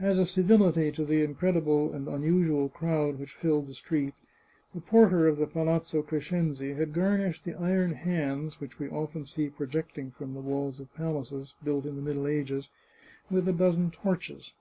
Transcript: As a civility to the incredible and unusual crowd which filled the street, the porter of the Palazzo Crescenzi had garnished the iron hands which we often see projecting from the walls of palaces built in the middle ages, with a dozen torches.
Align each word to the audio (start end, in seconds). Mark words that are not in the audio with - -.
As 0.00 0.16
a 0.16 0.24
civility 0.24 0.90
to 0.92 1.04
the 1.04 1.22
incredible 1.22 1.92
and 1.92 2.08
unusual 2.08 2.70
crowd 2.70 3.18
which 3.18 3.34
filled 3.34 3.66
the 3.66 3.74
street, 3.74 4.14
the 4.74 4.80
porter 4.80 5.28
of 5.28 5.36
the 5.36 5.46
Palazzo 5.46 6.02
Crescenzi 6.02 6.72
had 6.72 6.94
garnished 6.94 7.44
the 7.44 7.52
iron 7.52 7.92
hands 7.92 8.60
which 8.62 8.78
we 8.78 8.88
often 8.88 9.26
see 9.26 9.50
projecting 9.50 10.10
from 10.10 10.32
the 10.32 10.40
walls 10.40 10.80
of 10.80 10.94
palaces 10.94 11.52
built 11.62 11.84
in 11.84 11.96
the 11.96 12.00
middle 12.02 12.26
ages, 12.26 12.70
with 13.30 13.46
a 13.46 13.52
dozen 13.52 13.90
torches. 13.90 14.52